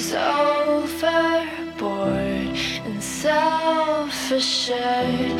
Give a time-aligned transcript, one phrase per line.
[0.00, 1.90] she's overboard
[2.86, 5.39] and self assured.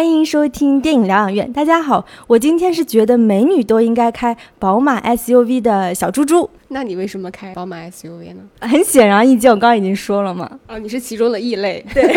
[0.00, 1.52] 欢迎收听电影疗养院。
[1.52, 6.48] 大家好，我今天是觉得美女都应该开宝马 SUV 的小猪猪。
[6.68, 8.40] 那你为什么开宝马 SUV 呢？
[8.62, 10.50] 很显而易见，我刚刚已经说了嘛。
[10.66, 11.84] 啊，你是其中的异类。
[11.92, 12.10] 对，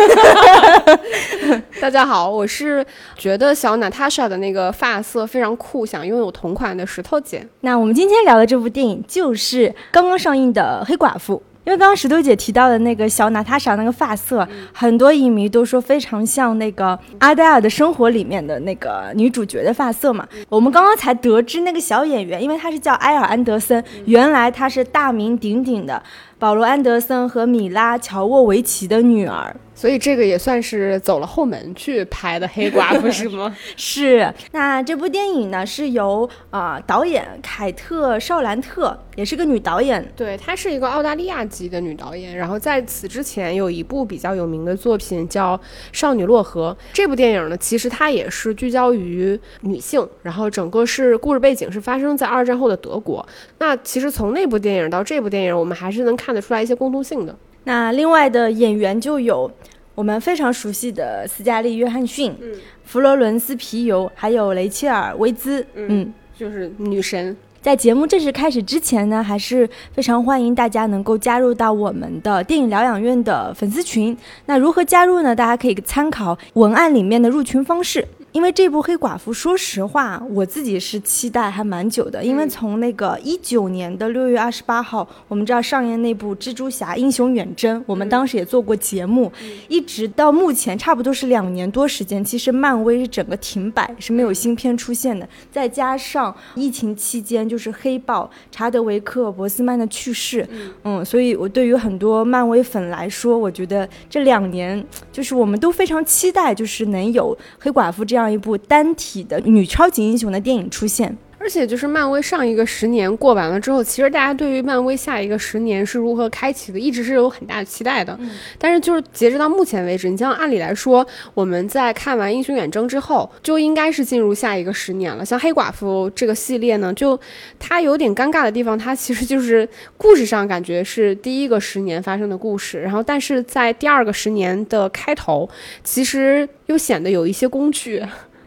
[1.82, 2.86] 大家好，我是
[3.18, 7.46] 觉得小娜塔莎的那个发色非常酷，想拥有同款的石头姐。
[7.60, 11.36] 那我们今天聊的这部电影就是刚刚上映的《黑寡妇》。
[11.66, 16.88] 因为刚刚石头姐提到的那个小娜塔莎那个发色，很多影迷都说非常像那个
[17.20, 20.28] 《阿黛尔的生活》里面的那个女主角的发色嘛。
[20.50, 26.04] 我们刚刚才得知那个小演员，因为她是叫埃尔安德森，原来她是大名鼎鼎的
[26.38, 29.56] 保罗安德森和米拉乔沃维奇的女儿。
[29.84, 33.54] 所以这个也算是走了后门去拍的黑寡妇 是吗？
[33.76, 45.58] 是，那这部电影呢是由啊、呃导演凯特绍兰特，也是个女导演，对，她是一个澳大利亚籍的女导演，然后在此之前有一部比较有名的作品叫
[45.92, 46.74] 《少女洛河》。
[46.94, 53.28] 这部电影呢，其实它也是聚焦于女性，然后整个是故事背景是发生在二战后的德国。
[53.58, 57.36] 那其实从那部电影到这部电影，我们还是能看得出来一些共通性的。
[57.66, 59.50] 那另外的演员就有
[59.96, 62.52] 我们非常熟悉的斯嘉丽·约翰逊、嗯
[62.84, 65.66] 弗罗伦斯·皮尤，还有雷切尔·薇兹。
[65.76, 74.18] 嗯就是女神，在节目正式开始之前呢，还是非常欢迎大家能够加入到我们的电影疗养院的粉丝群。
[74.48, 75.36] 那如何加入呢？
[75.36, 78.08] 大家可以参考文案里面的入群方式。
[78.34, 82.24] 因为这部《黑寡妇》，说实话，我自己是期待还蛮久的。
[82.24, 89.32] 因为从那个一九年的六月二十八号，我们知道上映那部《蜘蛛侠：英雄远征》，我们当时也做过节目，
[89.68, 92.26] 一直到目前差不多是两年多时间。
[92.26, 95.30] 其实漫威是整个停摆，是没有新片出现的。
[95.52, 100.48] 再加上疫情期间，就是黑豹查德维克·博斯曼的去世，
[100.84, 111.18] 嗯所以我对于很多漫威粉来说，我觉得这两年就是我们都非常期待，就是能有黑寡妇这样一部单体的女超级英雄的电影出现。
[111.44, 118.18] 而且就是漫威上一个十年过完了之后，其实大家对于漫威下一个十年是如何开启的，一直是有很大的期待的。
[118.58, 125.26] 但是就是截止到目前为止，你像按理来说，我们在看完《英雄远征》之后，就应该是进入下一个十年了。
[125.26, 127.20] 像黑寡妇这个系列呢，就
[127.60, 129.68] 它有点尴尬的地方，它其实就是
[129.98, 135.50] 故事上感觉是第一个十年发生的故事，然后但是在第二个十年的开头，
[135.84, 138.02] 其实又显得有一些工具。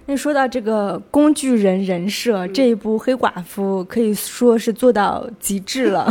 [0.06, 6.08] 那说到这个工具人人设，这一部黑寡妇可以说是做到极致了。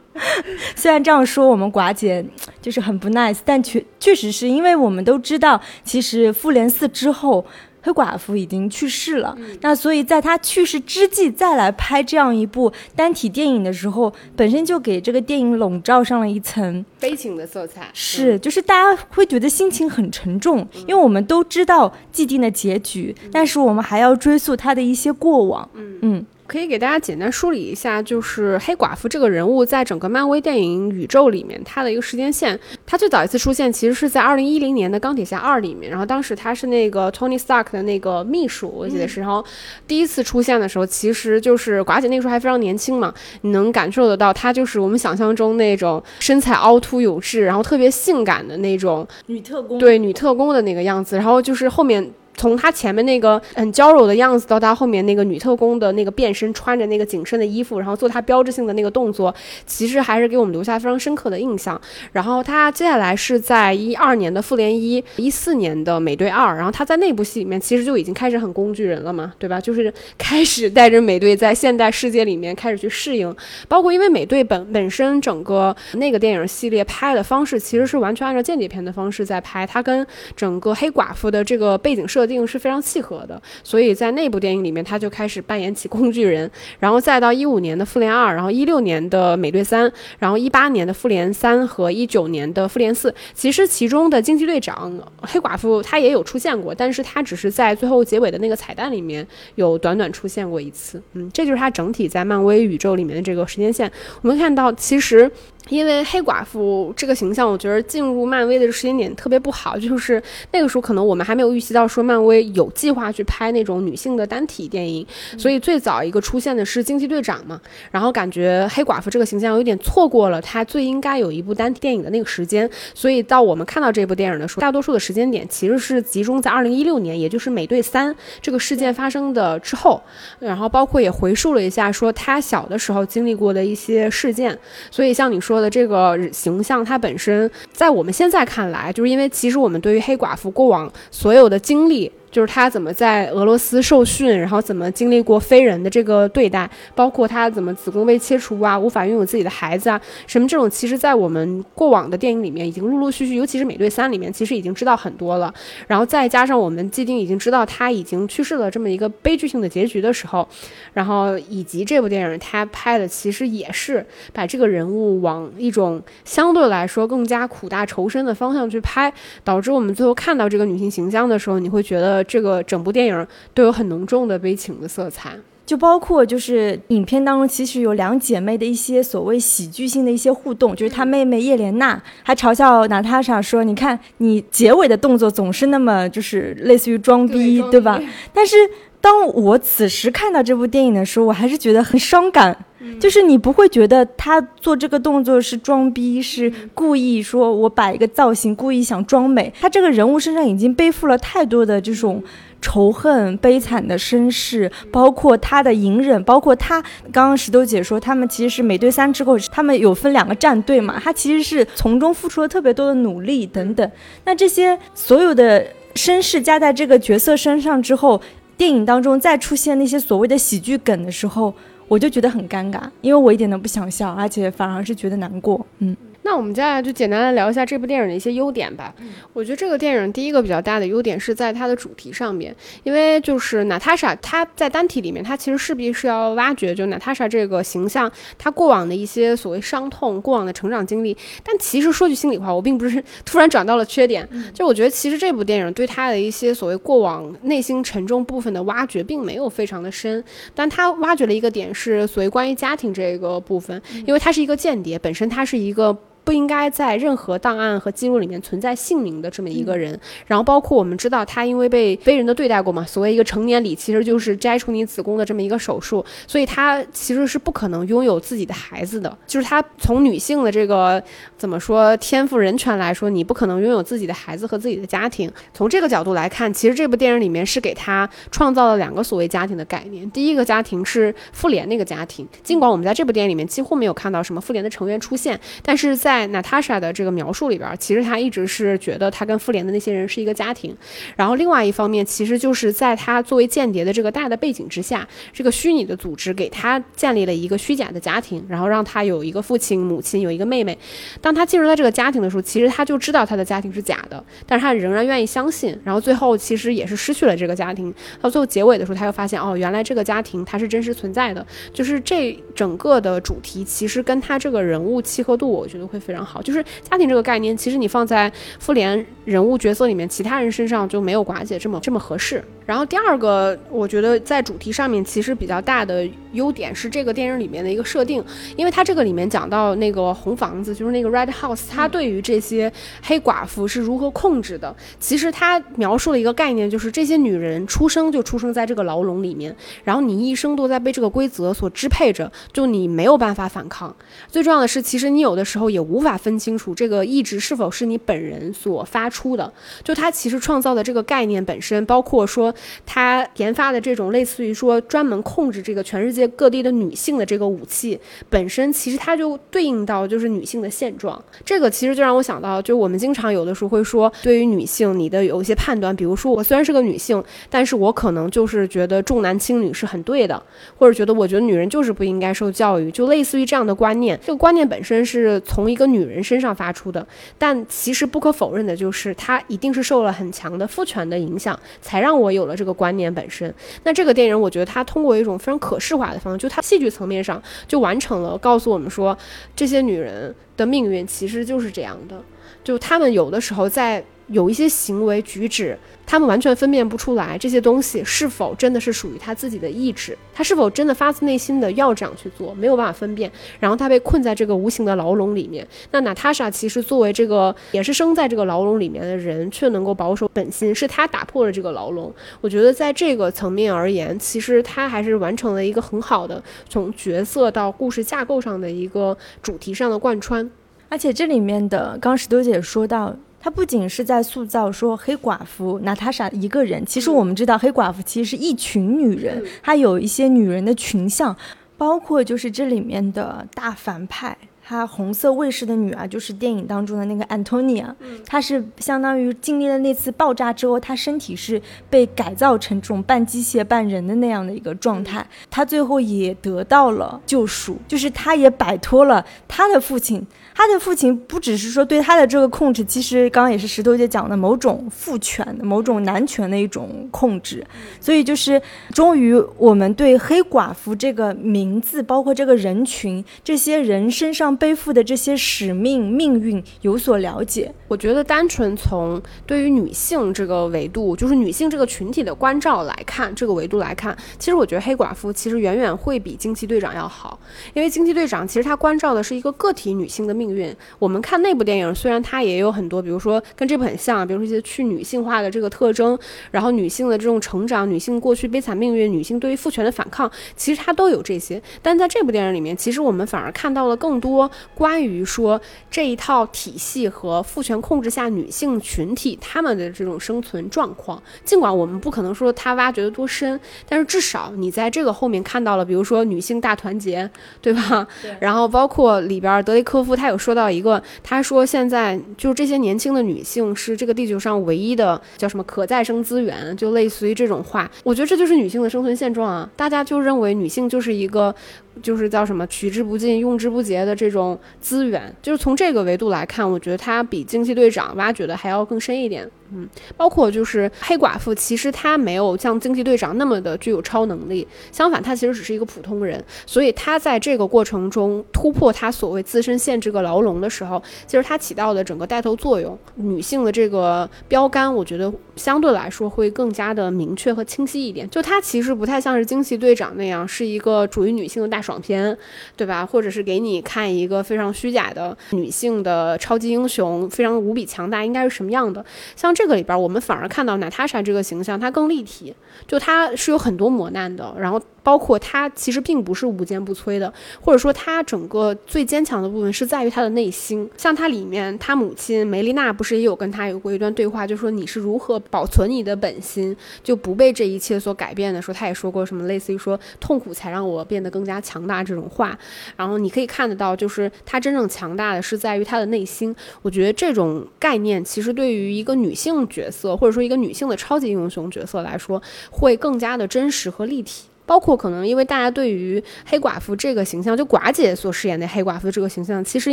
[0.74, 2.24] 虽然这样说，我们寡姐
[2.60, 7.44] 就是很不 nice，但确确实是因为我们都知道，其实复联四之后。
[7.86, 17.88] 黑寡妇已经去世了，那所以在他去世之际再来拍这样一部单体电影的时候，本身就给这个电影笼罩上了一层悲情的色彩。
[17.94, 25.68] 是，就是大家会觉得心情很沉重，因为我们都知道既定的结局，但是我们还要追溯他的一些过往。
[25.74, 25.98] 嗯。
[26.02, 32.58] 嗯，可以给大家简单梳理一下，就是黑寡妇这个人物在整个漫威电影宇宙里面，他的一个时间线。
[32.86, 39.20] 他最早一次出现其实是在二零一零年的《钢铁侠二》里面，然后当时他是那个 Tony Stark 的那个秘书，我记得是。
[39.20, 39.44] 然后
[39.86, 51.16] 第一次出现的时候，其实就是寡姐那个时候还非常年轻嘛，你能感受得到她就是我们想象中那种身材凹凸有致，然后特别性感的那种女特工对女特工的那个样子。
[51.16, 52.12] 然后就是后面。
[52.36, 59.34] 从她前面那个很娇柔的样子，到她后面那个女特工的那个变身，穿着那个紧身的衣服，然后做她标志性的那个动作，
[59.66, 61.80] 其实还是给我们留下非常深刻的印象。
[62.12, 69.60] 然后她接下来是在一二年的复联一，一四年的美队二，然后她在那部戏里面其实就已经开始很工具人了嘛，对吧？
[69.60, 73.34] 就是开始带着美队在现代世界里面开始去适应，
[73.68, 80.06] 包括因为美队本本身整个那个电影系列拍的方式其实是完全按照间谍片的方式在拍，它跟
[80.36, 94.92] 整个黑寡妇的这个背景设定是非常契合的，所以在那部电影里面，他就开始扮演起工具人，然后再到一五年的复联二，然后一六年的美队三，然后一八年的复联三和一九年的复联四，其实其中的惊奇队长、
[95.22, 103.90] 黑寡妇他也有出现过，但是他只是在最后结尾的那个彩蛋里面有短短出现过一次，嗯，这就是他整体在漫威宇宙里面的这个时间线。
[104.22, 105.30] 我们看到，其实。
[105.68, 110.22] 因为黑寡妇这个形象，我觉得进入漫威的时间点特别不好，就是
[110.52, 115.04] 那个时候可能我们还没有预习到说漫威有计划去拍那种女性的单体电影，
[115.36, 117.60] 所以最早一个出现的是惊奇队长嘛，
[117.90, 130.00] 然后感觉黑寡妇这个形象有点错过了她最应该有一部单体电影的那个时间，所以到我们看到这部电影的时候，大多数的时间点其实是集中在二零一六年，也就是美队三这个事件发生的之后，
[130.38, 134.56] 然后包括也回溯了一下说她小的时候经历过的一些事件，
[134.92, 135.55] 所以像你说。
[135.60, 142.10] 的这个形象，它本身在我们现在看来，就是因为其实我们对于黑寡妇过往所有的经历。
[142.36, 155.50] 就是他怎么在俄罗斯受训，然后怎么经历过非人的这个对待，包括他怎么子宫被切除啊，无法拥有自己的孩子啊，什么这种，其实，在我们过往的电影里面，已经陆陆续续，尤其是《美队三》里面，其实已经知道很多了。
[155.86, 160.46] 然后再加上我们既定已经知道他已经去世了这么一个悲剧性的结局的时候，
[160.92, 164.04] 然后以及这部电影他拍的其实也是
[164.34, 169.10] 把这个人物往一种相对来说更加苦大仇深的方向去拍，
[169.42, 172.25] 导致我们最后看到这个女性形象的时候，你会觉得。
[172.26, 188.00] 这个整部电影都有很浓重的悲情的色彩，就包括就是影片当中其实有两姐妹的一些所谓喜剧性的一些互动，就是她妹妹叶莲娜还嘲笑娜塔莎说：“你看你结尾的动作总是那么就是类似于装逼，对吧？”
[188.32, 188.56] 但是
[189.00, 192.65] 当我此时看到这部电影的时候，我还是觉得很伤感。
[193.00, 199.52] 就是你不会觉得他做这个动作是装逼，是故意说我摆一个造型，故意想装美。
[199.58, 202.22] 他这个人物身上已经背负了太多的这种
[202.60, 213.90] 仇恨、悲惨的身世，包括他的隐忍，包括他刚刚石头姐说他们其实是美队三之后，他们有分两个战队嘛，他其实是从中付出了特别多的努力等等。
[214.24, 218.20] 那这些所有的身世加在这个角色身上之后，
[218.58, 221.54] 电影当中再出现那些所谓的喜剧梗的时候。
[221.88, 225.64] 我就觉得很尴尬，因为我一点都不想笑，而且反而是觉得难过。
[225.78, 225.96] 嗯。
[226.26, 228.92] 那我们接下来就简单的聊一下这部电影的一些优点吧。
[229.32, 232.52] 我觉得这个电影第一个比较大的优点是在它的主题上面，
[232.82, 241.16] 因为就是娜塔莎她在单体里面，她其实势必是要挖掘就娜塔莎这个形象，她过往的一些所谓伤痛、过往的成长经历。
[241.44, 250.24] 但其实说句心里话，我并不是 突然转到了缺点，就我觉得其实这部电影对她的一些所谓过往内心沉重部分的挖掘，并没有非常的深。
[250.56, 255.96] 但她挖掘了一个点是所谓关于家庭这个部分，因为她是一个间谍，本身她是一个。
[256.26, 259.96] 不应该在任何档案和记录里面存在姓名的这么一个人，
[260.26, 271.00] 然后包括我们知道他因为被非人的对待过嘛，所谓一个成年礼其实就是摘除你子宫的这么一个手术，所以他其实是不可能拥有自己的孩子的，就是他从女性的这个
[271.38, 275.30] 怎么说天赋人权来说，你不可能拥有自己的孩子和自己的家庭。
[275.54, 280.10] 从这个角度来看，其实这部电影里面是给他创造了两个所谓家庭的概念。
[280.10, 290.74] 第一个家庭是妇联那个家庭，尽管我们在这部电影里面几乎没有看到什么妇联的成员出现，但是在在娜塔莎的这个描述里边，其实她一直是觉得她跟复联的那些人是一个家庭。
[291.14, 300.78] 然后另外一方面，其实就是在她作为间谍的这个大的背景之下，这个虚拟的组织给她建立了一个虚假的家庭，然后让她有一个父亲、母亲，有一个妹妹。
[301.20, 305.78] 当她进入到这个家庭的时候，其实她就知道她的家庭是假的，但是她仍然愿意相信。
[305.84, 307.92] 然后最后其实也是失去了这个家庭。
[308.22, 311.46] 到最后结尾的时候，她又发现哦，原来这个家庭它是真实存在的。
[311.74, 316.00] 就是这整个的主题其实跟她这个人物契合度，我觉得会。
[316.06, 322.42] 非常好，就是家庭这个概念，其实你放在复联人物角色里面，其他人身上就没有寡姐这么这么合适。
[322.64, 328.24] 然后第二个，我觉得在主题上面其实比较大的优点是这个电影里面的一个设定，
[328.56, 332.72] 因为它这个里面讲到那个红房子，就是那个 Red House，它对于这些
[333.02, 334.74] 黑寡妇是如何控制的。
[334.98, 343.94] 其实它描述了一个概念，就是这些女人出生就出生在这个牢笼里面，然后你一生都在被这个规则所支配着，就你没有办法反抗。
[344.28, 345.95] 最重要的是，其实你有的时候也无。
[345.96, 349.50] 无法分清楚这个意志是否是你本人所发出的。
[349.82, 357.98] 就他其实创造的这个概念本身，包括说他研发的这种类似于说专门控制这个全世界各地的女性的这个武器
[358.28, 361.22] 本身，其实它就对应到就是女性的现状。
[361.44, 370.42] 这个其实就让我想到，就我们经常有的时候会说，对于女性你的有一些判断，比如说我虽然是个女性，但是我可能就是觉得重男轻女是很对的，
[370.76, 374.18] 或者觉得我觉得女人就是不应该受教育，就类似于这样的观念。
[374.24, 377.06] 这个观念本身是从一个女人身上发出的。
[377.38, 383.52] 但其实不可否认的就是，她一定是受了很强的父权的影响，才让我有了这个观念本身。
[383.84, 389.16] 那这个电影，我觉得它通过一种非常可视化的方式，就它戏剧层面上就完成了告诉我们说，
[389.54, 392.20] 这些女人的命运其实就是这样的。
[392.64, 394.04] 就她们有的时候在。
[394.28, 403.30] 有一些行为举止，他们完全分辨不出来这些东西是否真的是属于他自己的意志，他是否真的发自内心的要这样去做，没有办法分辨。
[403.60, 405.66] 然后他被困在这个无形的牢笼里面。
[405.92, 412.12] 那娜塔莎其实作为这个也是生在这个牢笼里面的人，却能够保守本心，是他打破了这个牢笼。
[412.40, 420.50] 我觉得在这个层面而言，其实他还是完成了一个很好的从角色到故事架构上的一个主题上的贯穿。
[420.88, 423.16] 而且这里面的，刚石头姐说到。
[423.46, 431.36] 他不仅是在塑造说黑寡妇娜塔莎一个人，其实我们知道黑寡妇其实是一群女人，她有一些女人的群像，
[431.78, 434.36] 包括就是这里面的大反派。
[434.68, 437.94] 她红色卫士的女儿就是电影当中的那个安东尼娅，
[438.26, 445.24] 她是相当于经历了那次爆炸之后，她身体是被改造成这种半机械半人的那样的一个状态。
[445.48, 450.26] 她最后也得到了救赎，就是她也摆脱了她的父亲。
[450.52, 457.64] 她的父亲不只是说对她的这个控制，其实刚刚也是石头姐讲的某种父权、某种男权的一种控制。
[458.00, 458.60] 所以就是
[458.92, 464.55] 终于我们对黑寡妇这个名字，包括这个人群，这些人身上。
[464.56, 477.38] 背负的这些使命命运有所了解，我觉得单纯从对于女性这个维度，就是女性这个群体的关照来看，这个维度来看，其实我觉得黑寡妇其实远远会比惊奇队长要好，
[477.74, 480.74] 因为惊奇队长其实他关照的是一个个体女性的命运。
[480.98, 486.18] 我们看那部电影，虽然它也有很多，比如说跟这部很像，比如说一些去女性化的这个特征，
[486.50, 491.60] 然后女性的这种成长，女性过去悲惨命运，女性对于父权的反抗，其实它都有这些。
[491.82, 494.45] 但在这部电影里面，其实我们反而看到了更多。
[494.74, 495.60] 关于说
[495.90, 507.28] 这一套体系和父权控制下女性群体她们的这种生存状况，尽管我们不可能说他挖掘的多深，但是至少你在这个后面看到了，比如说女性大团结，
[507.60, 508.06] 对吧？
[508.22, 508.36] 对。
[508.40, 517.90] 然后包括里边德雷科夫他有说到一个，他说现在就是这些年轻的女性是这个地球上唯一的叫什么可再生资源，就类似于这种话。
[518.04, 519.68] 我觉得这就是女性的生存现状啊！
[519.76, 521.54] 大家就认为女性就是一个。
[522.02, 529.50] 就是叫什么取之不尽、用之不竭的这种资源，就是从这个维度来看，我觉得它比惊奇队长挖掘的还要更深一点。
[529.72, 536.42] 嗯，包括就是黑寡妇，其实她没有像惊奇队长那么的具有超能力，相反，她其实只是一个普通人。
[536.64, 548.30] 所以她在这个过程中突破她所谓自身限制个牢笼的时候，其实她起到的整个带头作用，女性的这个标杆，我觉得相对来说会更加的明确和清晰一点。
[548.30, 552.36] 就她其实不太像是惊奇队长那样是一个属于女性的大爽片，
[552.76, 553.04] 对吧？
[553.04, 559.04] 或者是给你看一个非常虚假的女性的超级英雄，非常无比强大应该是什么样的？
[559.34, 559.55] 像。
[559.56, 562.54] 这个里边，我们反而看到娜塔莎这个形象，她更立体，
[562.86, 564.80] 就她是有很多磨难的，然后。
[565.06, 570.90] 包括他其实并不是无坚不摧的，或者说他整个最坚强的部分是在于他的内心。
[570.96, 578.60] 像他里面，他母亲梅丽娜不是也有跟他有过一段对话，就说你是如何保存你的本心，就不被这一切所改变的。
[578.60, 582.58] 说他也说过什么类似于说痛苦才让我变得更加强大这种话。
[582.96, 586.52] 然后你可以看得到，就是他真正强大的是在于他的内心。
[586.82, 594.46] 我觉得这种概念其实对于一个女性角色，或者说一个女性的超级英雄角色来说，会更加的真实和立体。
[594.66, 599.92] 包括可能因为大家对于黑寡妇这个形象，就寡姐所饰演的黑寡妇这个形象，其实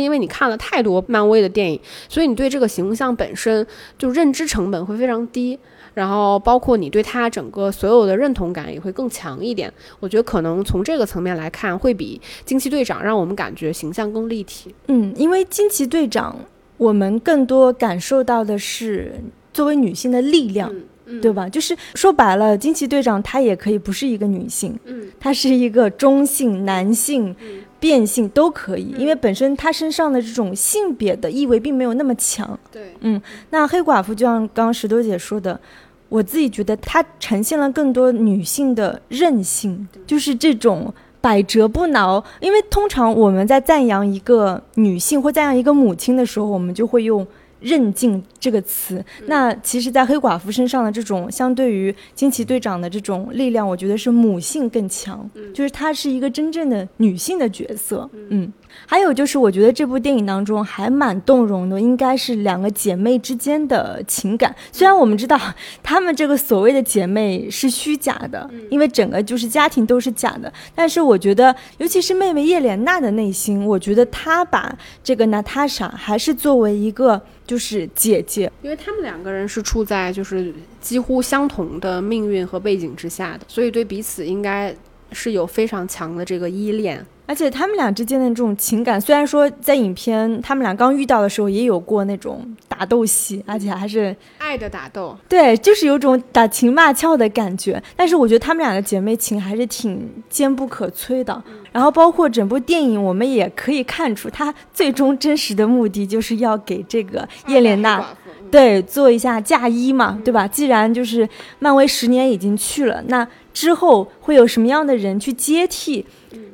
[0.00, 3.66] 因为你看了太多漫威的电影，所以你对这个形象本身
[3.96, 5.58] 就认知成本会非常低，
[5.94, 9.72] 然后包括你对她整个所有的认同感也会更强一点。
[10.00, 14.74] 我觉得可能从这个层面来看，会比惊奇队长让我们感觉形象更立体。
[14.88, 16.36] 嗯，因为惊奇队长，
[16.76, 19.12] 我们更多感受到的是
[19.52, 20.74] 作为女性的力量。
[21.20, 21.48] 对吧？
[21.48, 27.34] 就是说白了，惊奇队长她也可以不是一个女性，嗯，她是一个中性男性，
[27.78, 32.58] 变性都可以，因为本身她身上的这种性别的意味并没有那么强。
[32.72, 33.20] 对，嗯，
[33.50, 35.60] 那黑寡妇就像刚刚石头姐说的，
[36.08, 42.24] 我自己觉得她呈现了更多女性的韧性，就是这种百折不挠。
[42.40, 47.26] 因为通常我们在赞扬一个女性或赞扬一个母亲的时候，我们就会用。
[47.64, 49.04] 韧劲这个词。
[49.26, 58.08] 那其实，在黑寡妇身上的这种相对于惊奇队长的这种力量，我觉得是母性更强，就是她是一个真正的女性的角色。
[58.30, 58.52] 嗯，
[58.86, 64.54] 还有就是，我觉得这部电影当中还蛮动容的，应该是两个姐妹之间的情感。
[64.72, 65.40] 虽然我们知道
[65.82, 84.74] 她们这个所谓的姐妹是虚假的，因为整个就是家庭都是假的，但是我觉得，尤其是妹妹叶莲娜的内心，我觉得她把这个娜塔莎还是作为一个就是姐姐，因为他们两个人是处在就是几乎相同的命运和背景之下的，所以对彼此应该
[85.14, 87.06] 是有非常强的这个依恋。
[87.26, 97.82] 而且他们俩之间的这种情感，虽然说在影片他们俩刚遇到的时候也有过那种打斗戏，而且还是爱的打斗，对，就是有种打情骂俏的感觉。
[97.96, 101.42] 但是我觉得他们俩的姐妹情还是挺坚不可摧的。
[101.72, 108.04] 然后包括整部电影，我们也可以看出，他最终真实的目的就是要给这个叶莲娜，
[108.50, 110.46] 对，做一下嫁衣嘛，对吧？
[110.46, 111.26] 既然就是
[111.58, 116.04] 漫威十年已经去了，那之后会有什么样的人去接替？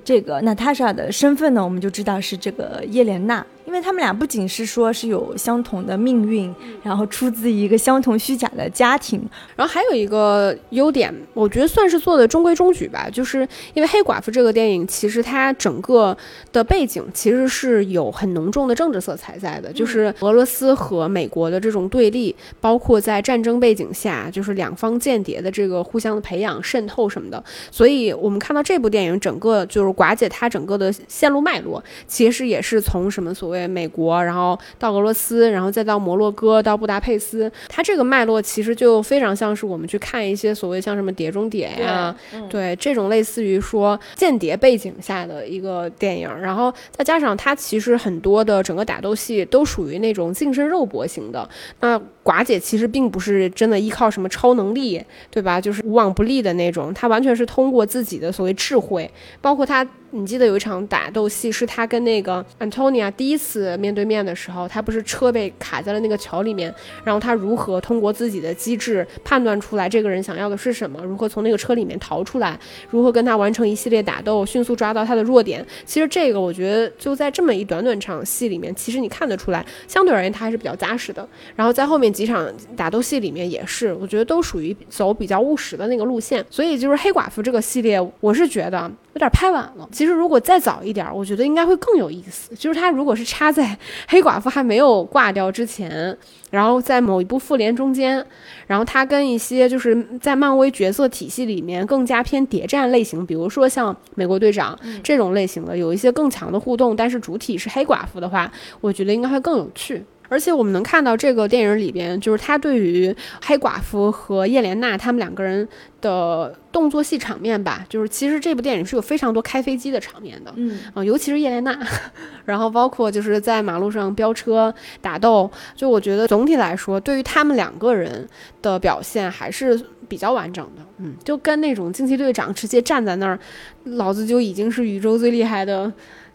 [0.05, 3.45] 这个娜塔莎的身份呢，我们就知道是这个叶莲娜。
[3.67, 6.53] 因为他们俩不仅是说是有相同的命运，
[6.83, 9.23] 然后出自一个相同虚假的家庭，
[9.55, 13.09] 然后还有一个优点，我觉得算是做的中规中矩吧。
[13.09, 16.17] 就是因为黑寡妇这个电影，其实它整个
[16.51, 27.43] 的背景其实是有很浓重的政治色彩在的，就是俄罗斯和美国的这种对立，包括在战争背景下，就是两方间谍的这个互相的培养、渗透什么的。
[27.71, 33.71] 所以我们看到这部电影整个就是寡姐她整个的线路脉络，其实也是从什么所谓。
[33.71, 42.13] 美国，然后到俄罗斯，然后再到摩洛哥，到布达佩斯，它这个脉络其实就非常像是我们去看一些所谓像什么《碟中谍》呀，
[42.49, 51.49] 对这种类似于说间谍背景下的一个电影，然后再加上它其实很多的整个打斗戏都属于那种近身肉搏型的。
[51.79, 52.01] 那
[52.31, 55.61] 寡姐其实并不是真的依靠什么超能力，对吧？
[55.61, 59.11] 就是无往不利的那种，她完全是通过自己的所谓智慧，
[59.41, 59.85] 包括她。
[60.13, 66.75] 你记得有一场打斗戏，是他跟那个 Antonia 第一次面对面的时候，他不是车被卡在了那个桥里面，
[67.05, 72.59] 然后他如何通过自己的机智判断出来这个人想要的是什么，如何从那个车里面逃出来，
[72.91, 75.65] 如何跟他完成一系列打斗，迅速抓到他的弱点。
[75.85, 81.27] 其实这个我觉得就在这么一短短场戏里面，其实你看得出来，相对而言他还是比较扎实的。
[81.55, 86.45] 然后在后面几场打斗戏里面也是，我觉得都属于走比较务实的那个路线。
[86.51, 88.91] 所以就是黑寡妇这个系列，我是觉得。
[89.15, 89.89] 有点拍晚了。
[89.91, 92.55] 其实如果再早一点，我觉得应该会更有意思。
[92.55, 93.77] 就是他如果是插在
[94.09, 96.17] 黑寡妇还没有挂掉之前，
[96.51, 98.25] 然后在某一部复联中间，
[98.67, 110.05] 然后他跟一些就是在漫威角色体系里面更加偏谍战类型，比如说像美国队长这种类型的，有一些更强的互动，但是主体是黑寡妇的话，我觉得应该会更有趣。
[110.31, 113.15] 而且我们能看到这个电影里边，就是他对于
[113.45, 115.69] 黑寡妇和叶莲娜他们两个人
[116.01, 120.79] 的动作戏场面吧，就是其实这部电影是有非常多开飞机的场面的，嗯。
[120.95, 121.77] 啊，尤其是叶莲娜，
[122.47, 128.27] 然后包括就是在马路上飙车打斗，就我觉得总体来说，对于他们两个人
[128.63, 133.37] 的表现还是比较完整的，嗯，就跟那种惊奇队长直接站在那儿，
[133.83, 135.93] 老子就已经是宇宙最厉害的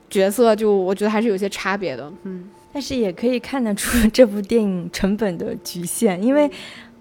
[0.10, 2.50] 角色，就我觉得还是有些差别的，嗯。
[2.76, 6.52] 但是也可以看得出这部电影成本的局限，因为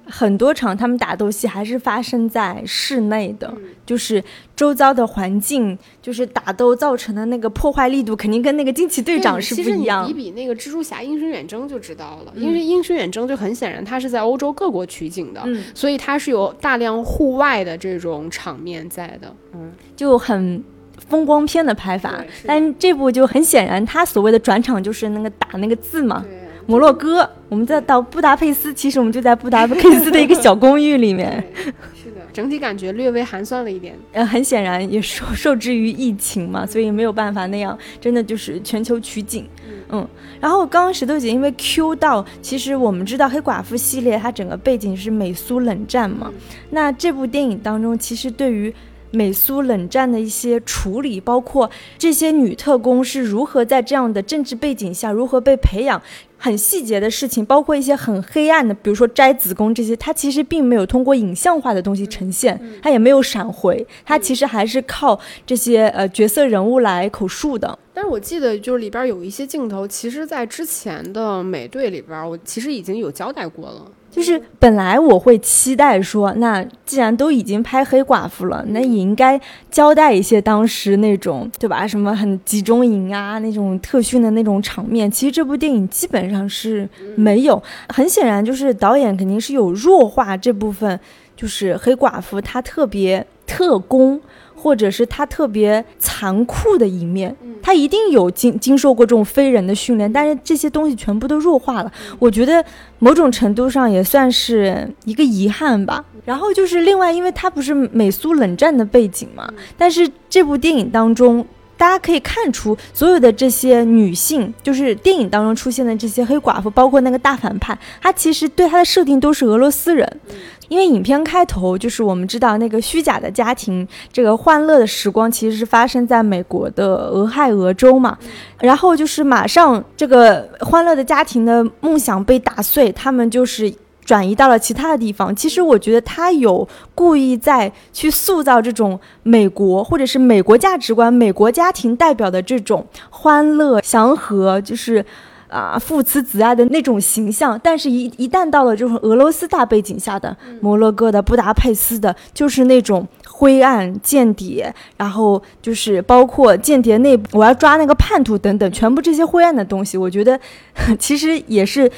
[0.05, 3.53] 很多场他们打斗戏还是发生在室内的，
[3.85, 4.23] 就是
[4.55, 10.07] 周遭的环境，就是打斗造成的那个破坏力度，肯定跟那个惊奇队长是不一样。
[10.07, 15.43] 比比那个蜘蛛侠英雄远征就知道了，因为英雄远征就很显然它是在欧洲各国取景的，
[15.75, 20.63] 所以它是有大量户外的这种场面在的，嗯，就很。
[21.09, 22.13] 风光片的拍法，
[22.47, 26.25] 但这部就很显然，他所谓的转场就是那个打那个字嘛。
[26.67, 31.45] 摩洛哥，我们再到布达佩斯，其实我们就在布达佩斯的一个小公寓里面。
[31.95, 33.95] 是的，整体感觉略微寒酸了一点。
[34.13, 39.47] 呃，很显然也受受制于疫情嘛，所以没有办法那样，真的就是全球取景。
[39.91, 40.09] 嗯，
[40.41, 46.33] 然后刚刚石头姐因为 Q 到，其实我们知道黑寡妇系列它整个背景是美苏冷战嘛，
[46.71, 48.75] 那这部电影当中其实对于。
[49.15, 56.03] 美苏冷战的一些处理，包括这些女特工是如何在这样的政治背景下如何被培养，
[56.37, 67.79] 很细节的事情，包括一些很黑暗的，比如说摘子宫这些，它其实并没有通过影像化的东西呈现，它也没有闪回，它其实还是靠这些呃角色人物来口述的。
[67.95, 73.91] 但是我记得就是里边有一些镜头，其实在之前的美队里边，我其实已经有交代过了。
[74.15, 79.41] 就是本来我会期待说，那既然都已经拍黑寡妇了，那也应该
[79.73, 81.85] 交代一些当时那种对吧？
[81.85, 85.11] 什么很集中营啊那种特训的那种场面。
[85.11, 87.61] 其实这部电影基本上是没有。
[87.89, 90.99] 很显然，就是导演肯定是有弱化这部分，
[91.37, 94.21] 就是黑寡妇她特别特工。
[94.65, 101.93] 或者是他特别残酷的一面，他一定有经经受过这种非人的训练，但是这些东西全部都弱化了。
[102.19, 102.65] 我觉得
[102.99, 106.03] 某种程度上也算是一个遗憾吧。
[106.25, 109.47] 然后就是另外，因为他不是美苏冷战的背景嘛，
[109.77, 111.47] 但是这部电影当中。
[111.77, 120.21] 大家可以看出，所有的这些女性，就是电影当中出现的这些黑寡妇，包括那个大反派，她其实对她的设定都是俄罗斯人。
[120.69, 128.17] 因为影片开头就是我们知道那个虚假的家庭，这个欢乐的时光其实是发生在美国的俄亥俄州嘛。
[128.61, 133.73] 然后就是马上这个欢乐的家庭的梦想被打碎，他们就是。
[134.05, 135.35] 转移到了其他的地方。
[135.35, 145.05] 其实我觉得他有故意在去塑造这种美国或者是美国价值观、美国家庭代表的这种欢乐祥和，就是
[145.49, 147.59] 啊父慈子爱的那种形象。
[147.63, 160.39] 但是，一一旦到了这种俄罗斯大背景下的摩洛哥的布达佩斯的，就是那种灰暗间谍，然后就是包括间谍内部我要抓那个叛徒等等，全部这些灰暗的东西，我觉得
[160.99, 161.91] 其实也是。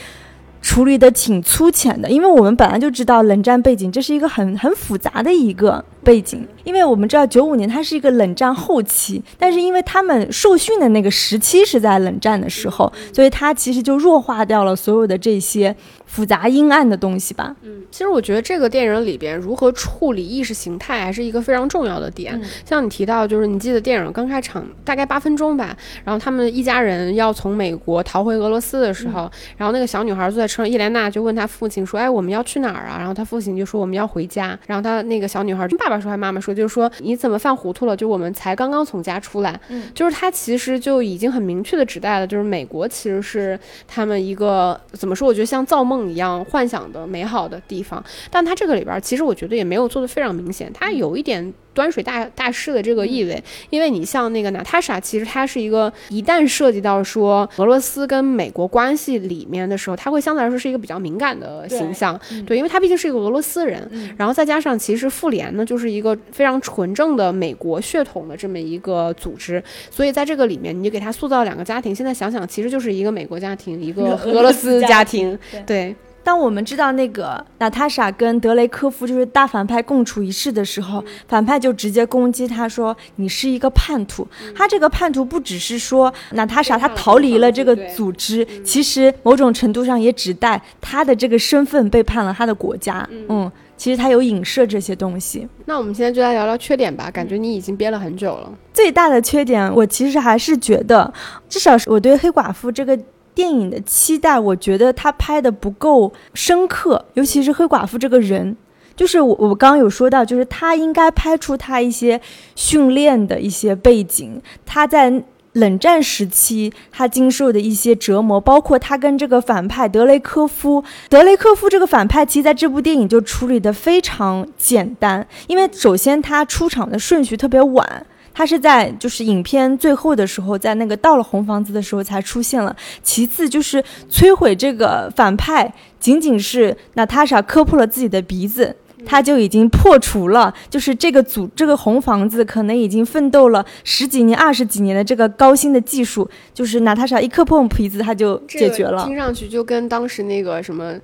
[0.60, 6.46] 处理的挺粗浅的，因为我们本来就知道冷战背景，这是一个很很复杂的一个背景。
[6.64, 15.74] 因为我们知道九五年它是一个冷战后期，但是因为他们受训的那个时期是在冷战的时候，所以它其实就弱化掉了所有的这些。
[16.16, 17.54] 复杂阴暗的东西吧。
[17.60, 22.40] 嗯，其实我觉得这个电影里边如何处理意识形态还是一个非常重要的点。
[22.64, 37.94] 像你提到，就是你记得电影刚开场大概八分钟吧，然后他们一家人要从美国逃回俄罗斯的时候，然后那个小女孩坐在车上，伊莲娜就问她父亲说：“哎，我们要去哪儿啊？”然后她父亲就说：“我们要回家。”然后她那个小女孩跟爸爸说还妈妈说，就是说你怎么犯糊涂了？
[37.94, 45.28] 就我们才刚刚从家出来，嗯，就是她其实就已经很明确的指代了，就是美国其实是他们一个怎么说？
[45.28, 46.05] 我觉得像造梦。
[46.06, 51.52] 梦一样幻想的美好的地方，但它这个里边其实我觉得也没有做的非常明显，它有一点。
[51.76, 75.94] 端水大大师的这个意味，因为你像那个娜塔莎，其实她是一个一旦涉及到说俄罗斯跟美国关系里面的时候，她会相对来说是一个比较敏感的形象，对，因为她毕竟是一个俄罗斯人，然后再加上其实妇联呢就是一个非常纯正的美国血统的这么一个组织，所以在这个里面你就给他塑造两个家庭，现在想想其实就是一个美国家庭，一个俄罗斯家庭，对。
[76.26, 93.08] 当我们知道那个娜塔莎跟德雷科夫就是大反派共处一室的时候，反派就直接攻击他说：“你是一个叛徒。”他这个叛徒不只是说娜塔莎她逃离了这个组织，其实某种程度上也指代他的这个身份背叛了他的国家。
[93.28, 95.46] 嗯，其实他有影射这些东西。
[95.66, 97.08] 那我们现在就来聊聊缺点吧。
[97.08, 98.52] 感觉你已经憋了很久了。
[98.72, 101.14] 最大的缺点，我其实还是觉得，
[101.48, 102.98] 至少是我对黑寡妇这个。
[103.36, 108.56] 电影的期待，我觉得他拍的不够深刻，尤其是黑寡妇这个人，
[108.96, 112.18] 就是我我刚刚有说到，就是他应该拍出他一些
[112.54, 115.22] 训练的一些背景，他在
[115.52, 128.06] 冷战时期他经受的一些折磨，包括他跟这个反派德雷科夫，德雷科夫这个反派，其实在这部电影就处理的非常简单，因为首先他出场的顺序特别晚。
[128.36, 132.76] 他是在就是影片最后的时候，在那个到了红房子的时候才出现了。
[133.02, 138.76] 其次就是摧毁这个反派，仅仅是娜塔莎磕破了自己的鼻子。
[139.04, 149.04] 他就已经破除了，就是这个组这个红房子可能已经奋斗了十几年、二十几年的这个高新的技术，就是娜塔莎一磕破皮子，他就解决了。
[149.04, 150.92] 听上去就跟当时那个什么《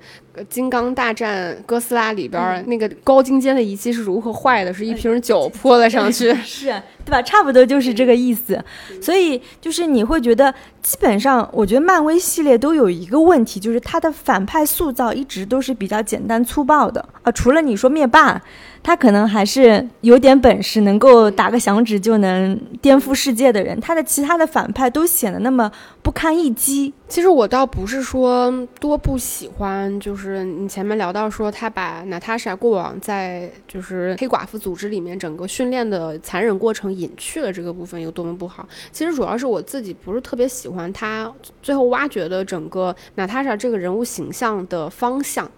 [0.49, 6.65] 金刚大战哥斯拉》里边那个高精尖的仪器是如何坏的，是一瓶酒泼了上去， 是
[7.05, 7.21] 对吧？
[7.21, 8.61] 差不多就是这个意思。
[9.01, 17.93] 所以就是你会觉得，基本上我觉得漫威系列都有一个问题，就是它的反派塑造一直都是比较简单粗暴的啊，除了你说。
[17.93, 18.41] 灭霸，
[18.83, 23.79] 他可能还是有点本事，能够打个响指就能颠覆世界的人。
[23.79, 26.93] 他的其他的反派都显得那么不堪一击。
[27.07, 38.67] 其实我倒不是说多不喜欢，就是你前面聊到说他把娜塔莎过往在就是黑寡妇组织里面整个训练的残忍过程隐去了这个部分有多么不好。
[38.91, 45.49] 其实主要是我自己不是特别喜欢他最后挖掘的整个娜塔莎这个人物形象的方向。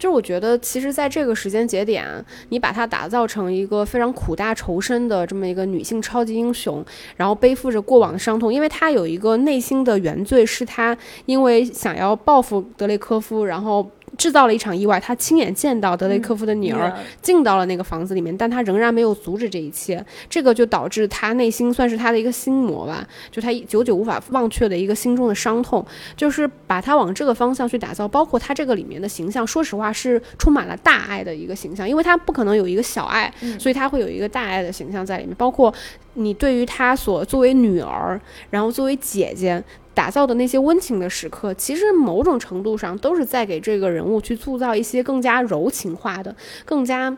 [0.00, 2.06] 就是我觉得，其实，在这个时间节点，
[2.48, 6.82] 你把她打造成一个非常苦大仇深的这么一个女性超级英雄，
[7.16, 13.86] 然后背负着过往的伤痛，因为她有一个内心的原罪，是她因为想要报复德雷科夫，然后。
[14.20, 25.82] 制造了一场意外，他亲眼见到德雷科夫的女儿进到了那个房子里面，但他仍然没有阻止这一切，这个就导致他内心算是他的一个心魔吧，就他久久无法忘却的一个心中的伤痛，
[26.14, 35.72] 就是把他往这个方向去打造，包括他这个里面的形象，说实话是充满了大爱的一个形象，因为他不可能有一个小爱，所以他会有一个大爱的形象在里面，包括
[36.12, 39.64] 你对于他所作为女儿，然后作为姐姐。
[40.00, 46.34] 打造的那些温情的时刻，其实某种程度上都是在给这个人物去塑造一些更加柔情化的、
[46.64, 47.14] 更加。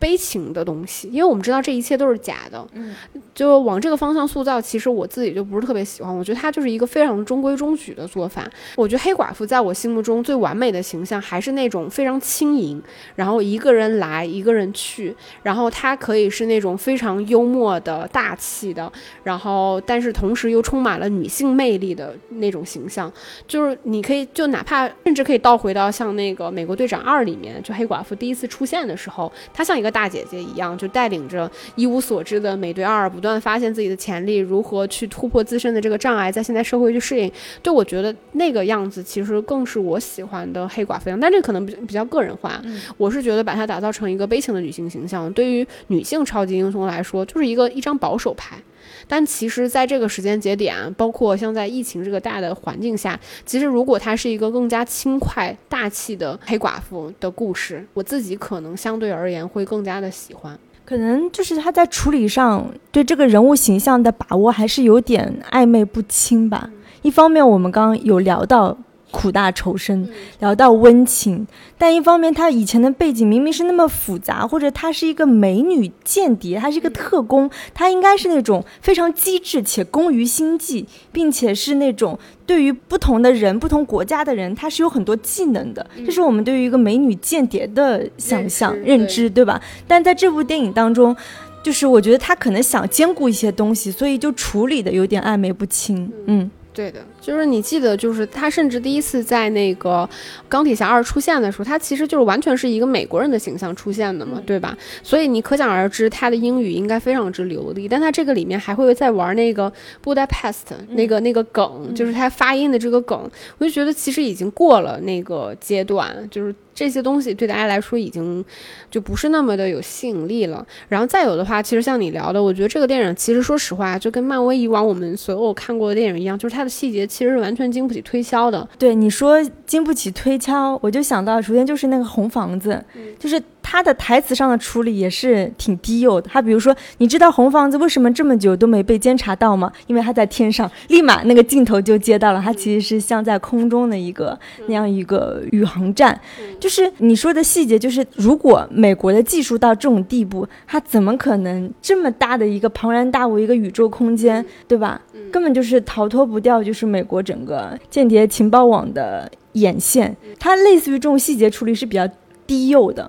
[0.00, 2.94] 悲情的东西，因为我们知道这一切都是假的，嗯，
[3.34, 6.16] 就往这个方向塑造，其实我自己就不是特别喜欢。
[6.16, 8.48] 我觉得它就是一个非常中规中矩的做法。
[8.76, 12.82] 我觉得黑寡妇在我心目中最完美的形象还是那种非常轻盈，
[13.14, 18.90] 然后一个人来一个人去，然后她可以是那种非常幽默的大气的，
[19.22, 23.12] 然后但是同时又充满了女性魅力的那种形象。
[23.46, 29.89] 就是你可以就哪怕甚至可以倒回到像那个美国队长二里面，就黑寡妇第一次出现的时候，她像一个。
[29.90, 37.30] 大姐姐一样，就带领着一无所知的美队二，不断发现自己的潜力，如何去突破自身的这个障碍，在现在社会去适应。
[37.62, 41.18] 对我觉得那个样子，其实更是我喜欢的黑寡妇样。
[41.18, 42.60] 但这可能比比较个人化。
[42.96, 48.56] 我是觉得把它打造成一个悲情的女性形象，对于女性超级英雄来说，就是一个一张保守牌。
[49.06, 60.58] 但其实，在这个时间节点，包括像在疫情这个大的环境下，其实如果它是一个更加轻快、大气的黑寡妇的故事，我自己可能相对而言会更加的喜欢。
[60.84, 66.68] 可能就是他在处理上对这个人物形象的把握还是有点暧昧不清吧。
[67.02, 68.76] 一方面，我们刚刚有聊到。
[69.10, 71.46] 苦大仇深，聊到温情，
[71.76, 85.86] 但一方面，她以前的背景明明是那么复杂，或者她是一个美女间谍，她是一个特工，她应该是那种非常机智且工于心计，并且是那种对于不同的人、不同国家的人，她是有很多技能的。
[86.06, 89.60] 这是我们对于一个美女间谍的想象认知，对吧？
[89.86, 91.16] 但在这部电影当中，
[91.62, 96.10] 就是我觉得他可能想兼顾一些东西，所以就处理的有点暧昧不清。
[96.26, 96.50] 嗯。
[96.72, 100.08] 对的，就是你记得，就是他甚至第一次在那个
[100.48, 104.76] 钢铁侠二出现的时候，他其实就是完全是一个美国人的形象出现的嘛，对吧？
[105.02, 107.88] 所以你可想而知，他的英语应该非常之流利。
[107.88, 109.70] 但他这个里面还会再玩那个
[110.02, 113.28] Budapest 那个那个梗，就是他发音的这个梗，
[113.58, 116.54] 我就觉得其实已经过了那个阶段，就是。
[116.80, 118.42] 这些东西对大家来说已经
[118.90, 120.66] 就不是那么的有吸引力了。
[120.88, 128.66] 然后再有的话，其实像你聊的，我觉得这个电影其实说实话，就跟漫威以往我们所有看过的电影一样，就是它的细节其实是完全经不起推敲的。
[128.78, 132.82] 对你说经不起推敲，我就想到首先就是那个红房子，
[133.18, 133.38] 就是。
[133.62, 136.28] 他的台词上的处理也是挺低幼的。
[136.32, 139.72] 他比如说，你知道红房子为什么这么久都没被监察到吗？
[139.86, 142.40] 因为他在天上，立马那个镜头就接到了。
[142.40, 146.18] 他其实是像在空中的一个那样一个宇航站。
[146.58, 155.00] 就是你说的细节，就是如果美国的技术到这种地步，他怎么可能这么大的一个庞然大物一个宇宙空间，对吧？
[155.32, 160.16] 根本就是逃脱不掉，就是美国整个间谍情报网的眼线。
[160.38, 162.08] 它类似于这种细节处理是比较
[162.46, 163.08] 低幼的。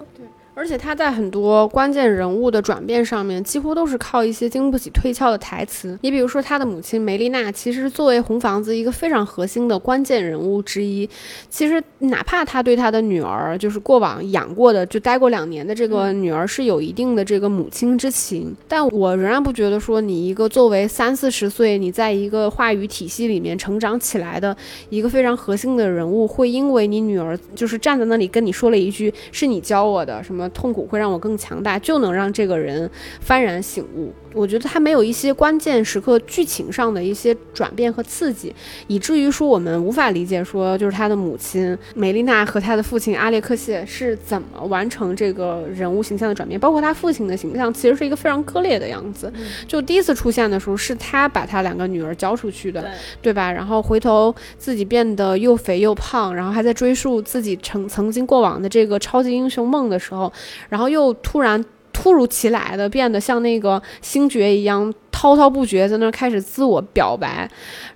[0.62, 5.98] 而且他在很多关键人物的转变上面，几乎都是靠一些经不起推敲的台词。
[6.04, 11.10] 你比如说，他的母亲梅丽娜，其实作为红房子一个非常核心的关键人物之一。
[11.50, 24.56] 其实，哪怕他对他的女儿，就是过往养过的、就待过两年的这个女儿，是有一定的这个母亲之情，但我仍然不觉得说，你一个作为三四十岁，你在一个话语体系里面成长起来的
[24.92, 30.48] 一个非常核心的人物，会因为你女儿就是站在那里跟你说了一句“是你教我的”什么。
[30.54, 32.90] 痛苦会让我更强大，就能让这个人
[33.26, 34.14] 幡然醒悟。
[34.34, 38.54] 我觉得他没有一些关键时刻剧情上的一些转变和刺激，
[38.88, 46.60] 以至于说我们无法理解说，就是他的母亲梅丽娜和他的父亲阿列克谢是怎么完成这个人物形象的转变。
[46.60, 49.32] 包括他父亲的形象其实是一个非常割裂的样子。
[49.68, 52.90] 就第一次出现的时候，是他把他两个女儿交出去的，
[53.22, 53.52] 对吧？
[53.52, 60.32] 然后回头自己变得又肥又胖，然后还在追溯自己曾曾经过往的这个超级英雄梦的时候，
[60.70, 61.64] 然后又突然。
[62.02, 67.50] 突如其来的变得像那个星爵一样滔滔不绝，在那开始自我表白，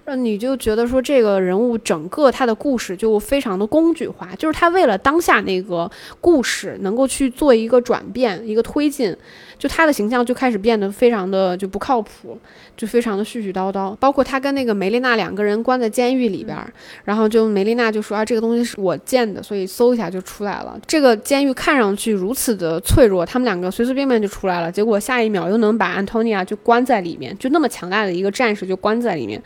[0.06, 9.16] 让你就觉得说这个人物整个他的故事就非常的工具化，就是他为了当下那个故事能够去做一个转变、一个推进。
[9.58, 12.38] 就他的形象就开始变得非常的就不靠谱，
[12.76, 13.96] 就非常的絮絮叨叨。
[13.96, 16.58] 包括他跟那个梅丽娜两个人关在监狱里边，
[17.06, 20.78] 然后就梅丽娜就说啊，这个东西是我建的，所以搜一下就出来了。
[20.86, 29.42] 这个监狱看上去如此的脆弱，他们两个随随便便就出来了，结果下一秒又能把安托尼亚就关在里面，就那么强大的一个战士就关在里面，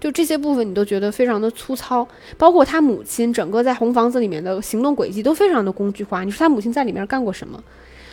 [0.00, 2.04] 就这些部分你都觉得非常的粗糙，
[2.36, 6.24] 包括他母亲整个在红房子里面的行动轨迹都非常的工具化。
[6.24, 7.62] 你说他母亲在里面干过什么？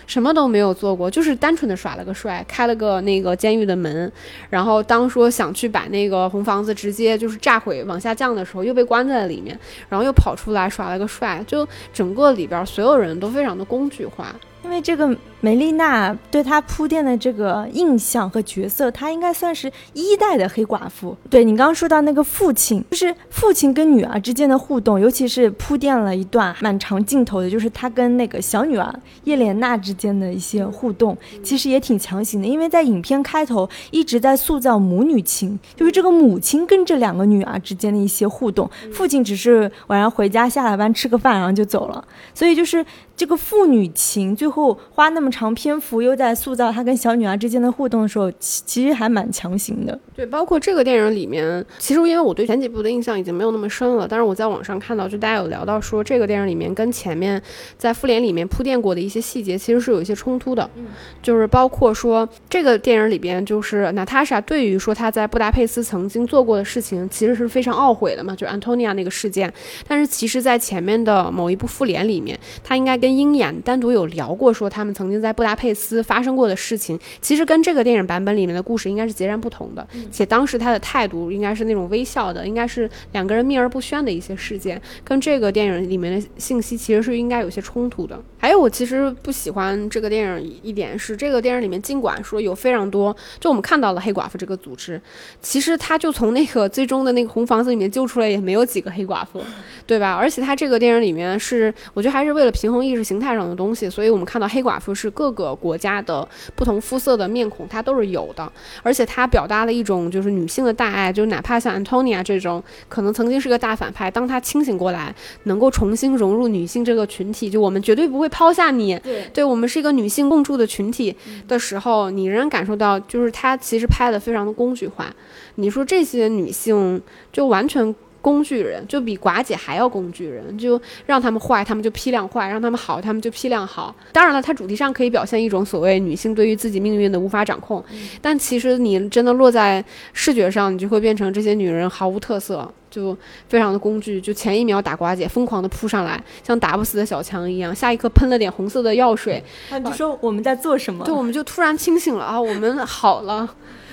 [0.05, 4.11] 什么都没有做过，就是单纯的耍了个帅，开了个那个监狱的门，
[4.49, 9.55] 然后当说想去把那个红房子直接就是炸毁往下降的时候，又被关在了里面，
[9.87, 14.35] 然后又跑出来耍了个帅，就整个里边所有人都非常的工具化。
[14.63, 21.15] 因为这个梅丽娜对她铺垫的这个印象和角色，她应该算是一代的黑寡妇。
[21.29, 32.47] 对你刚刚说到那个父亲，就是父亲跟女儿之间的互动，尤其是铺垫了一段蛮长镜头的，就是他跟那个小女儿叶莲娜之间的一些互动，其实也挺强行的。
[32.47, 49.97] 因为在影片开头一直在塑造母女情，就是这个母亲跟这两个女儿之间的一些互动，父亲只是晚上回家下了班吃个饭然后就走了，所以就是这个父女情最后花那么长篇幅又在塑造他跟小女儿之间的互动的时候，其其实还蛮强行的。
[50.15, 57.41] 对，包括这个电影里面，其实因为我对前几部的印象已经没有那么深了，但是我在网上看到，就大家有聊到说，这个电影里面跟前面
[57.77, 60.69] 在复联里面铺垫过的一些细节，其实是有一些冲突的。
[60.75, 60.87] 嗯，
[61.21, 69.51] 就是包括说这个电影里边，就是娜塔莎对于说她在布达佩斯曾经做过的事情，其实是非常懊悔的嘛，就是安东尼亚那个事件。
[69.87, 79.87] 但是其实，在前面的某一部复联里面，他应该跟鹰眼单独有聊过，说他们曾经在布达佩斯发生过的事情，其实跟这个电影版本里面的故事应该是截然不同的。
[80.11, 88.19] 且当时他的态度应该是那种微笑的，应该是两个人秘而不宣的一些事件，跟这个电影里面的信息其实是应该有些冲突的。
[88.37, 95.01] 还有，我其实不喜欢这个电影一点是，这个电影里面尽管说有非常多，就我们看到了黑寡妇这个组织，
[95.41, 99.43] 其实他就从那个最终的那个红房子里面救出来也没有几个黑寡妇，
[99.85, 100.13] 对吧？
[100.13, 108.51] 而且他这个电影里面是，我觉得还是为了平衡意识形态上的东西，所以我们看到黑寡妇是各个国家的不同肤色的面孔，它都是有的，
[108.83, 121.15] 而且它表达了一种就是女性的大爱，就哪怕像 Antonia 这种可能曾经是个大反派，当她清醒过来，能够重新融入女性这个群体，就我们绝对不会抛下你，对对我们是一个女性共住的群体
[121.47, 125.13] 的时候，你仍然感受到就是她其实拍的非常的工具化。
[125.55, 127.95] 你说这些女性就完全。
[128.21, 133.95] 工具人就比寡姐还要工具人，就让他们坏，他们就批量坏；让他们好，他们就批量好。
[134.11, 137.83] 当然了，它主题上可以表现一种所谓女性对于自己命运的无法掌控，
[138.21, 144.19] 但其实你真的落在视觉上，你就会变成这些女人毫无特色，就非常的工具。
[144.19, 151.05] 就前一秒打寡姐，疯狂的扑上来，像打不死的小强一样；下一刻喷了点红色的药水，你就说我们在做什么？
[151.05, 153.49] 对，我们就突然清醒了啊，我们好了。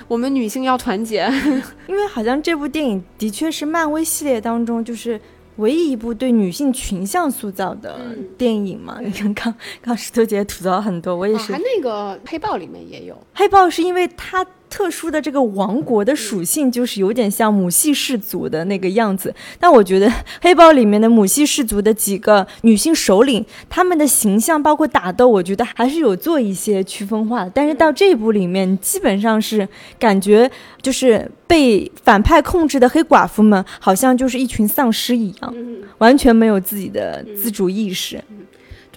[0.07, 1.29] 我们女性要团结，
[1.87, 5.19] 因为好像这部电影的确是漫威系列当中就是
[5.57, 7.99] 唯一一部对女性群像塑造的
[8.37, 8.99] 电影嘛。
[9.01, 11.51] 你看， 刚刚石头姐吐槽很多，我也是。
[11.51, 14.45] 还那个黑豹里面也有，黑豹是因为它。
[14.69, 27.51] 特殊的这个王国的属性就是有点像母系氏族的那个样子，但我觉得黑豹里面的母系氏族的几个女性首领，她们的形象包括打斗，我觉得还是有做一些区分化的。
[27.53, 30.49] 但是到这一部里面，基本上是感觉
[30.81, 35.55] 就是被反派控制的黑寡妇们，好像就是一群丧尸一样，
[35.99, 38.23] 完全没有自己的自主意识。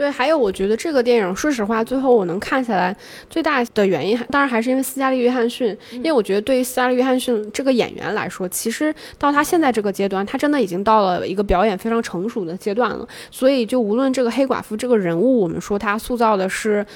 [0.01, 2.97] 对，还有我觉得这个电影，说实话，最后我能看下来
[3.29, 5.77] 最大的原因，当然还是因为斯嘉丽·约翰逊。
[5.91, 13.07] 因为我觉得对于斯嘉丽·约翰逊这个演员来说，其实到他现在这个阶段，他真的已经到了一个表演非常成熟的阶段了。
[13.31, 16.87] 所以，就无论这个黑寡妇这个人物，我们说他塑造的是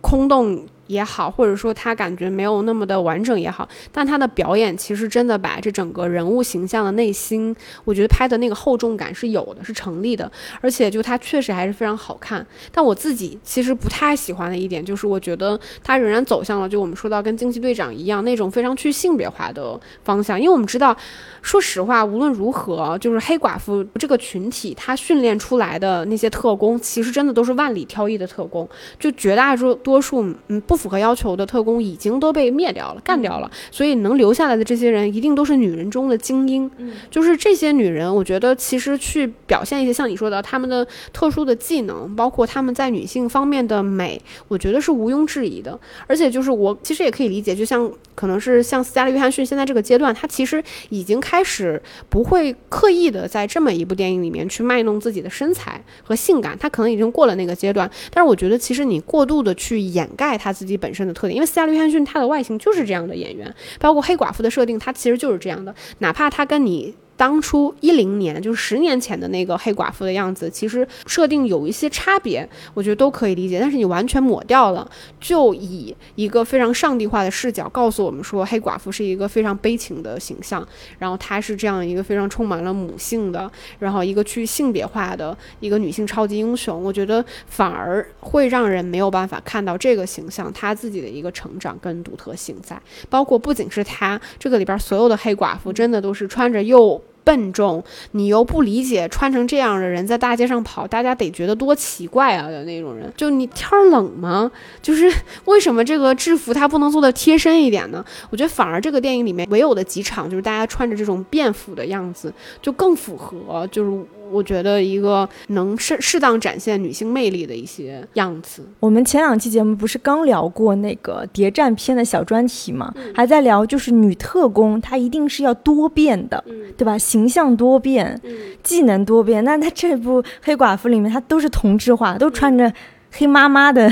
[0.00, 0.64] 空洞。
[0.86, 12.46] 也好，或者说他感觉没有那么的完整也好，但他的表演其实真的把这整个人物形象的内心，我觉得拍的那个厚重感是有的，是成立的，而且就他确实还是非常好看。
[12.70, 20.94] 但我自己其实不太喜欢的一点就是，我觉得他仍然走向了就我们说到跟惊奇队长一样那种非常去性别化的方向，因为我们知道，
[21.40, 28.68] 说实话，无论如何，就是黑寡妇这个群体，他训练出来的那些特工，其实真的都是万里挑一的特工，
[28.98, 30.73] 就绝大多数，嗯不。
[30.74, 36.68] 不符合要求的特工已经都被灭掉了，干掉了，所以能留下来的这些人一定都是女人中的精英。
[36.78, 45.78] 嗯，就是这些女人，我觉得其实去表现一些像你说的她们的特殊的技能，包括她们在女性方面的美，我觉得是毋庸置疑的。
[46.08, 57.90] 而且就是我其实也可以理解，就像可能是像斯嘉丽·约翰逊现在这个阶段，他其实已经开始不会刻意的在这么一部电影里面去卖弄自己的身材和性感，他可能已经过了那个阶段。
[58.10, 65.74] 但是我觉得其实你过度的去掩盖他自己本身的特点，因为斯嘉丽·约翰逊他的外形就是这样的演员，包括黑寡妇的设定，他其实就是这样的。
[65.98, 73.60] 哪怕他跟你当初一零年，就是十年前的那个黑寡妇的样子，其实设定有一些差别，我觉得都可以理解。
[73.60, 80.66] 但是你完全抹掉了，就以一个非常上帝化的视角告诉我们说，黑寡妇是一个非常悲情的形象，
[80.98, 86.82] 然后她是这样一个非常充满了母性的，然后一个去性别化的一个女性超级英雄。
[86.82, 97.00] 我觉得反而会让人没有办法看到这个形象她自己的一个成长跟独特性在，包括不仅是她这个里边所有的黑寡妇，真的都是穿着又。
[97.24, 103.10] 笨重，你又不理解穿成这样的人在大街上跑，大家得觉得多奇怪啊的那种人。
[103.16, 104.50] 就你天儿冷吗？
[104.82, 105.10] 就是
[105.46, 108.04] 为什么这个制服它不能做的贴身一点呢？
[108.30, 114.04] 我觉得反而这个电影里面唯有的几场，就是大家穿着这种便服的样子，就更符合，就是。
[114.30, 118.62] 我觉得一个能适适当展现女性魅力的一些样子。
[118.80, 122.92] 我们前两期节目不是刚聊过那个谍战片的小专题吗？
[123.14, 126.42] 还在聊，就是女特工她一定是要多变的，
[126.76, 126.96] 对吧？
[126.98, 128.20] 形象多变，
[128.62, 129.44] 技能多变。
[129.44, 132.72] 那她这部黑寡妇里面，她都是同质化，都穿着
[133.12, 133.90] 黑妈妈的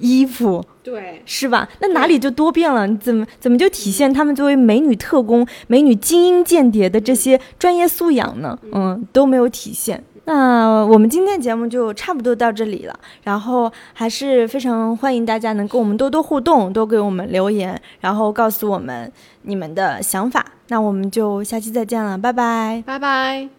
[0.00, 0.64] 衣服。
[0.82, 1.68] 对，是吧？
[1.80, 2.86] 那哪里就多变了？
[2.86, 8.58] 你怎么怎么就体现他们作为美女特工、美女精英间谍的这些专业素养呢？
[8.72, 10.02] 嗯，都没有体现。
[10.24, 12.98] 那我们今天节目就差不多到这里了。
[13.22, 19.10] 然后还是非常欢迎大家能跟我们多多互动，多给我们留言，然后告诉我们
[19.42, 20.44] 你们的想法。
[20.68, 23.52] 那我们就下期再见了，拜拜，拜拜。